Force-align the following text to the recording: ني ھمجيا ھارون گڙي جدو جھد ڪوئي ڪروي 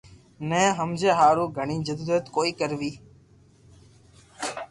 ني 0.49 0.63
ھمجيا 0.77 1.11
ھارون 1.19 1.49
گڙي 1.57 1.77
جدو 1.87 2.03
جھد 2.07 2.25
ڪوئي 2.35 2.51
ڪروي 2.59 2.91